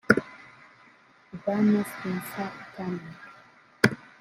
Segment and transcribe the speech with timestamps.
[1.33, 3.17] Bwana Spencer Tunick